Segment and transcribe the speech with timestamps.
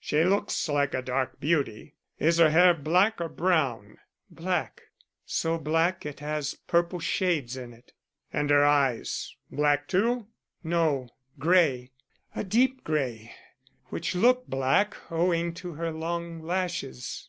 [0.00, 1.94] "She looks like a dark beauty.
[2.18, 4.82] Is her hair black or brown?" "Black.
[5.24, 7.92] So black it has purple shades in it."
[8.32, 9.36] "And her eyes?
[9.52, 10.26] Black too?"
[10.64, 11.92] "No, gray.
[12.34, 13.30] A deep gray,
[13.84, 17.28] which look black owing to her long lashes."